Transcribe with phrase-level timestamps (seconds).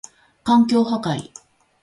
[0.41, 1.29] 環境破壊